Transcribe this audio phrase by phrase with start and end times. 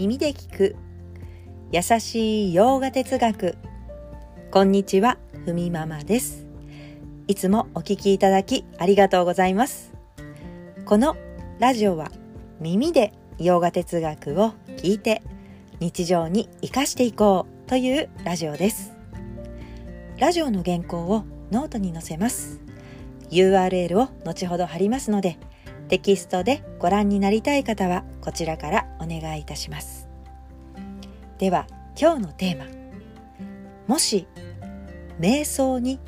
[0.00, 0.76] 耳で聞く。
[1.72, 3.58] 優しい洋画哲学。
[4.50, 6.46] こんにちはふみママです。
[7.26, 9.92] いつもお聞きいただきありがとうございます。
[10.86, 11.18] この
[11.58, 12.10] ラジオは
[12.60, 15.20] 耳で洋画哲学を聞いて
[15.80, 18.96] 日常に生かしていこうというラジオです。
[20.18, 22.58] ラジオの原稿をノートに載せます。
[23.30, 25.38] URL を後ほど貼りますので
[25.90, 30.08] テキストでご覧になりたい方はこちらからお願いいたします。
[31.38, 31.66] では
[32.00, 32.66] 今日のテーマ。
[33.88, 34.28] もし
[35.18, 35.98] 瞑想に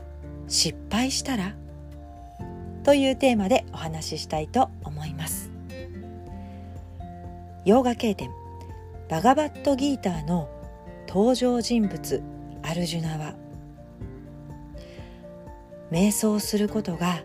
[0.46, 1.56] 失敗したら？
[2.84, 5.50] というテーマでお話ししたいと思います。
[7.64, 8.30] 洋画経典。
[9.08, 10.48] バガバットギーターの
[11.08, 12.22] 登場人物
[12.62, 13.34] アルジュナは。
[15.90, 17.24] 瞑想することが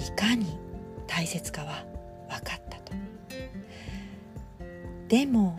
[0.00, 0.58] いかに
[1.06, 1.84] 大切かは
[2.28, 2.92] 分かったと。
[5.08, 5.58] でも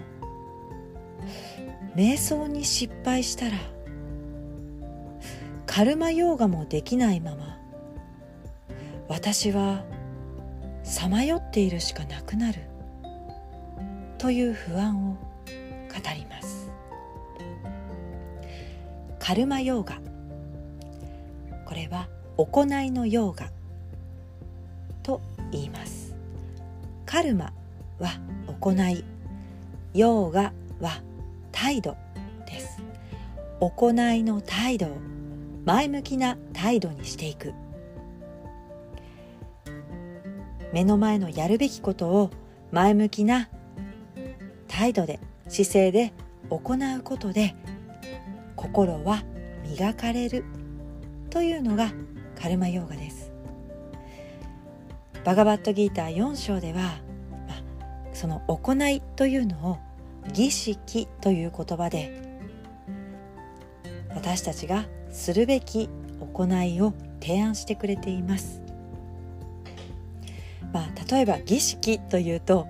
[1.95, 3.57] 瞑想に失敗したら
[5.65, 7.57] カルマヨーガもできないまま
[9.07, 9.83] 私は
[10.83, 12.61] さまよっているしかなくなる
[14.17, 15.19] という不安を語
[16.15, 16.69] ります。
[19.19, 19.99] カルマヨーガ。
[21.65, 23.51] これは行いのヨーガ。
[25.55, 26.15] 言います。
[27.05, 27.53] カルマ
[27.99, 28.11] は
[28.61, 29.03] 行い
[29.93, 31.01] ヨーガは
[31.51, 31.95] 態度
[32.45, 32.81] です。
[33.59, 34.97] 行いの態度を
[35.65, 37.53] 前向きな態度にしていく。
[40.73, 42.31] 目の前のやるべきことを
[42.71, 43.47] 前向きな
[44.67, 46.11] 態度で姿勢で
[46.49, 47.55] 行うことで
[48.57, 49.23] 心は
[49.63, 50.43] 磨かれる
[51.29, 51.93] というのが
[52.37, 53.14] カルマヨーガです。
[55.25, 56.99] バガバットギーター4章では、
[57.47, 57.63] まあ、
[58.13, 59.77] その行いというのを
[60.31, 62.21] 儀式という言葉で
[64.13, 68.61] 私たちがするべき行いを提案してくれています。
[70.71, 72.67] まあ、例えば儀式というと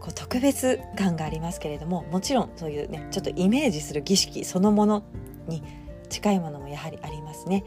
[0.00, 5.04] こう特別感がありますけれどももちろんそういうねちょっとイメージする儀式そのもの
[5.46, 5.62] に
[6.08, 7.64] 近いものもやはりありますね。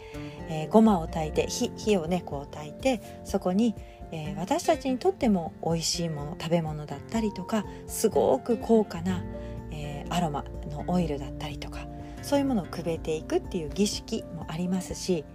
[0.50, 3.76] えー、ごまを炊いて火火をねこう炊いてそこに、
[4.12, 9.24] えー、私たちにとっても美味しいもの食べ物だったりとかすごく高価な、
[9.72, 11.88] えー、アロマのオイルだったりとか
[12.22, 15.26] そういうものをくべていくっていう儀式もありますし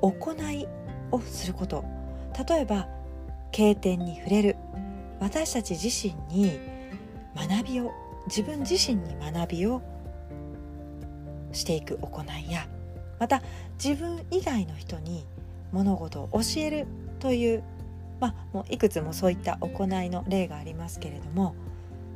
[0.00, 0.68] 行い
[1.10, 1.84] をすること。
[2.48, 2.88] 例えば
[3.50, 4.56] 経典に触れる。
[5.20, 6.60] 私たち自身に
[7.34, 7.92] 学びを
[8.26, 9.82] 自分自身に学びを
[11.52, 12.68] していく行いや
[13.18, 13.42] また
[13.82, 15.24] 自分以外の人に
[15.72, 16.86] 物事を教える
[17.18, 17.62] という
[18.20, 21.54] まあもういくつもそういった行いの例がありますけれども、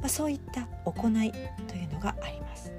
[0.01, 1.33] まあ、そういった行い
[1.69, 2.73] というのがあります。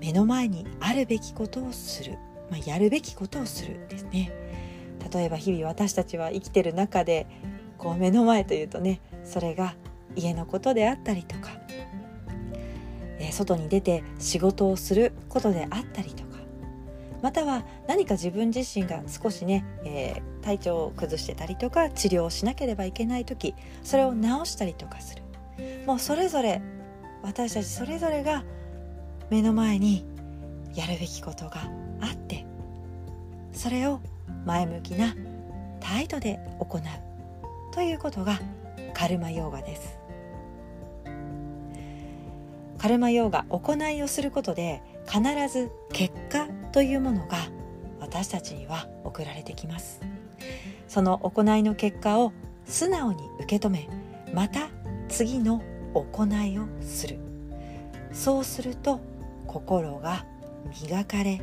[0.00, 2.12] 目の前にあるべきことをする、
[2.50, 4.32] まあ、やるべきことをするですね。
[5.12, 7.26] 例えば日々私たちは生きてる中で
[7.76, 9.74] こう目の前というとねそれが
[10.16, 11.57] 家のことであったりとか、
[13.32, 16.28] 外に出て仕事をすることであったりとか。
[17.22, 25.22] または何か自分自身が少しね、えー、体調を崩してたりとか治療をしなければいけない時それを治したりとかする。
[25.84, 26.62] もうそれぞれ
[27.22, 28.44] 私たちそれぞれが
[29.30, 30.04] 目の前に
[30.74, 31.68] やるべきことが
[32.00, 32.46] あって
[33.52, 34.00] それを
[34.46, 35.16] 前向きな
[35.80, 36.82] 態度で行う。
[37.74, 38.40] ということが
[38.94, 39.97] カルマヨーガです。
[42.78, 45.22] カルマヨーガ行いをすることで必
[45.52, 47.38] ず結果というものが
[48.00, 50.00] 私たちには送られてきます。
[50.86, 52.32] その行いの結果を
[52.64, 53.88] 素直に受け止め
[54.32, 54.68] また
[55.08, 55.62] 次の
[55.94, 57.18] 行いをする。
[58.12, 59.00] そうすると
[59.46, 60.24] 心が
[60.82, 61.40] 磨かれ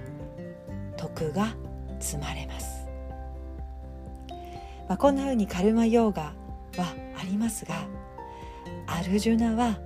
[0.98, 1.56] 徳が
[2.00, 2.88] 積まれます。
[4.88, 6.34] まあ、こんな風にカルマヨーガ
[6.78, 7.76] はありますが
[8.88, 9.80] アルジュナは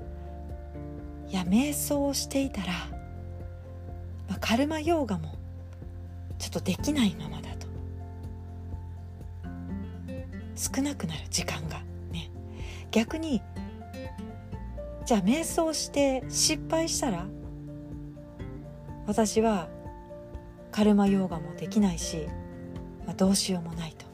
[1.30, 2.74] いや瞑想をしていたら、
[4.28, 5.36] まあ、カルマヨーガも
[6.40, 7.68] ちょっとできないままだと。
[10.56, 11.82] 少なくなる時間が
[12.12, 12.32] ね。
[12.92, 13.42] 逆に
[15.06, 17.26] じゃあ瞑想して失敗したら
[19.08, 19.70] 私は
[20.72, 22.28] カルマヨーガもできないし、
[23.06, 24.06] まあ、どうしようもないと。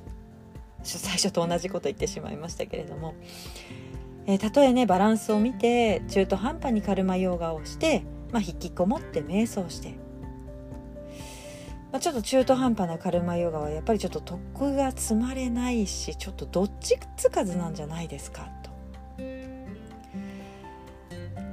[0.84, 3.16] 最初と同じこと言ってしまいましたけれども、
[4.28, 9.90] えー、たとえねバランスを見て中途半端にカルマヨーガをして、まあ、引きこもって瞑想して、
[11.92, 18.76] まあ、ちょっと中途半端なカルマヨーガはやっぱりちょっと徳が積まれないしちょっとどっちつかずなんじゃないですかと。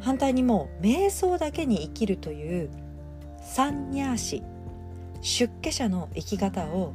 [0.01, 2.71] 反対にもう瞑想だけに生きるという
[3.41, 4.43] サンニャーシ
[5.21, 6.95] 出家者の生き方を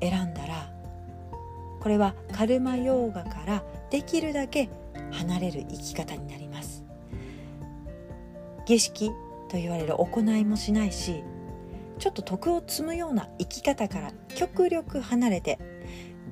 [0.00, 0.72] 選んだら
[1.80, 3.62] これはカルマヨーガから
[3.94, 4.68] できるだけ
[5.12, 6.82] 離れる生き方になります。
[8.66, 9.10] 儀式
[9.48, 11.22] と言われる行いもしないし
[12.00, 15.60] ちょっと徳を積むような生き方から極力離れて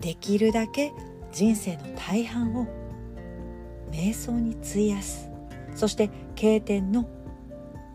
[0.00, 0.92] できるだけ
[1.30, 2.66] 人生の大半を
[3.92, 5.30] 瞑想に費やす。
[5.76, 7.08] そして経典の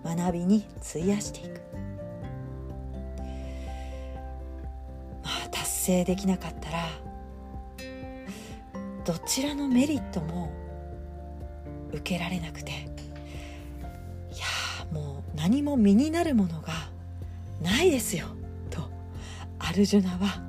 [0.05, 1.61] 学びに費やしていく。
[5.25, 6.86] まあ達成できなかったら
[9.07, 10.51] どちらのメリットも
[11.93, 12.71] 受けられなくて。
[12.71, 12.73] い
[14.37, 14.45] や
[14.91, 16.73] もう何も身になるものが
[17.61, 18.25] ないですよ。
[18.69, 18.89] と
[19.59, 20.43] アルジュナは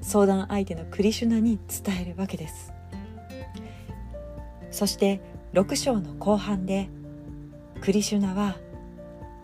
[0.00, 2.72] 相談相手のクリシュナに伝えるわけです。
[4.70, 5.20] そして
[5.52, 6.88] 6章の後半で
[7.82, 8.56] クリシュナは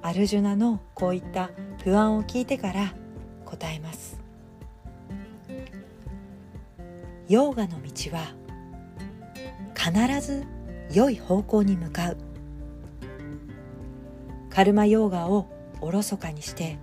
[0.00, 1.50] アルジュナのこういった
[1.84, 2.94] 不安を聞いてから
[3.44, 4.27] 答えます。
[7.28, 8.34] ヨーガの道は
[9.76, 10.44] 必ず
[10.92, 12.16] 良い方向に向かう。
[14.48, 15.46] カルマヨーガを
[15.80, 16.78] おろそかにして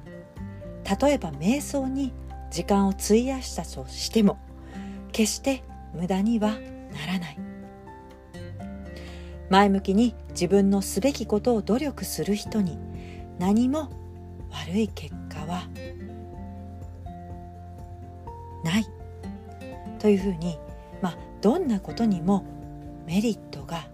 [1.01, 2.13] 例えば瞑想に
[2.51, 4.37] 時間を費やしたとしても
[5.11, 5.63] 決して
[5.93, 7.37] 無駄にはならない。
[9.49, 12.79] 前向きに自分のすべきことを努力する人に
[13.39, 13.89] 何も
[14.51, 15.67] 悪い結果は
[18.63, 18.94] ない。
[19.99, 20.59] というふうに、
[21.01, 22.45] まあ、どんなことにも
[23.05, 23.87] メリットが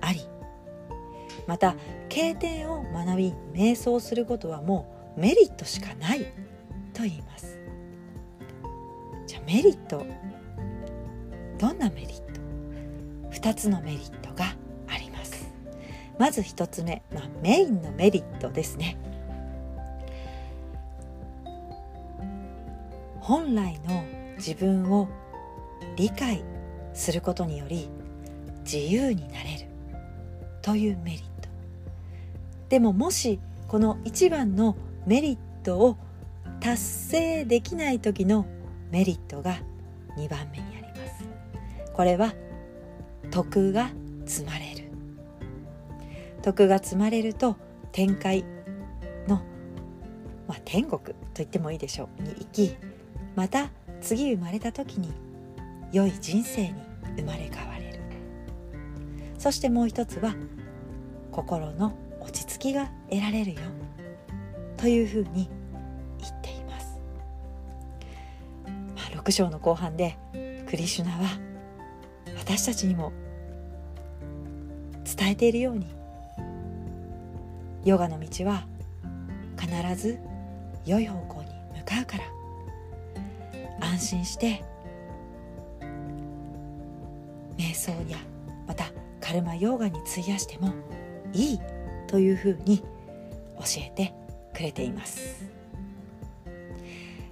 [0.00, 0.20] あり
[1.46, 1.74] また
[2.08, 6.24] 経典を学び瞑想することはもうメリットしかない
[6.92, 7.58] と言います。
[9.26, 10.04] じゃあメリット
[11.58, 12.40] どんなメリット
[13.30, 14.56] ？2つのメリットが
[14.88, 15.52] あります。
[16.18, 18.96] まず1つ目、まあ、メインのメリットですね。
[23.20, 24.04] 本来の
[24.36, 25.08] 自分を
[25.96, 26.44] 理解
[26.92, 27.88] することにより
[28.64, 29.66] 自由になれる
[30.62, 31.48] というメリット。
[32.68, 33.38] でももし
[33.68, 34.76] この一番の
[35.06, 35.96] メリットを
[36.60, 38.46] 達成できない時の
[38.90, 39.58] メリットが
[40.16, 41.24] 2番目にあります。
[41.92, 42.32] これは
[43.30, 43.90] 徳が
[44.24, 44.90] 積まれる。
[46.42, 47.56] 徳が積まれると
[47.92, 48.44] 天界
[49.28, 49.42] の、
[50.46, 52.22] まあ、天国と言ってもいいでしょう。
[52.22, 52.76] に行き
[53.34, 53.70] また
[54.04, 55.12] 次生まれた時に
[55.90, 56.74] 良い人生に
[57.16, 58.00] 生まれ変われる。
[59.38, 60.34] そしてもう一つは
[61.32, 63.60] 心の落ち着きが得られるよ。
[64.76, 65.48] というふうに
[66.18, 66.98] 言っています、
[68.66, 70.18] まあ、6章の後半で
[70.68, 71.28] クリシュナは
[72.36, 73.12] 私たちにも
[75.16, 75.86] 伝えているように
[77.84, 78.66] ヨガの道は
[79.58, 80.18] 必ず
[80.84, 81.48] 良い方向に
[81.78, 82.24] 向かうから
[83.94, 84.60] 安心して
[87.56, 88.18] 瞑想や
[88.66, 88.86] また
[89.20, 90.74] カルマヨーガに費やしても
[91.32, 91.60] いい
[92.08, 92.84] というふうに教
[93.78, 94.12] えて
[94.52, 95.44] くれています。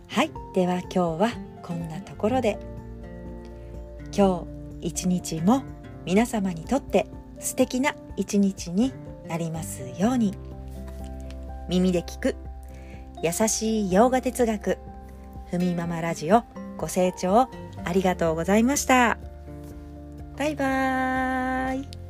[0.07, 1.31] はいでは今日は
[1.63, 2.59] こんなところで。
[4.15, 4.47] 今
[4.83, 5.63] 日一日も
[6.05, 7.07] 皆様にとって
[7.41, 8.93] 素敵な一日に
[9.27, 10.35] なりますように。
[11.69, 12.37] 耳で聞く
[13.23, 14.79] 優しい洋画哲学
[15.53, 16.62] ふみママラジオ。
[16.83, 17.49] ご清聴
[17.85, 19.17] ありがとうございました。
[20.37, 22.02] バイバーイ。